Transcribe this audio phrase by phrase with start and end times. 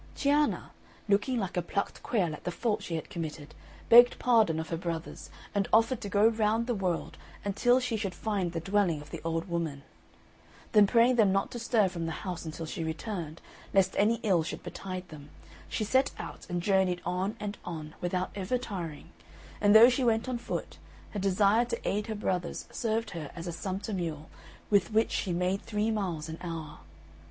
[0.15, 0.71] Cianna,
[1.07, 3.53] looking like a plucked quail at the fault she had committed,
[3.87, 8.15] begged pardon of her brothers, and offered to go round the world until she should
[8.15, 9.83] find the dwelling of the old woman.
[10.71, 13.41] Then praying them not to stir from the house until she returned,
[13.75, 15.29] lest any ill should betide them,
[15.69, 19.11] she set out, and journeyed on and on without ever tiring;
[19.61, 20.79] and though she went on foot,
[21.11, 24.31] her desire to aid her brothers served her as a sumpter mule,
[24.71, 26.79] with which she made three miles an hour.